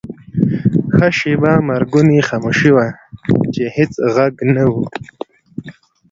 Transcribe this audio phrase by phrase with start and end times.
[0.95, 2.87] ښه شیبه مرګونې خاموشي وه،
[3.53, 4.75] چې هېڅ ږغ نه و.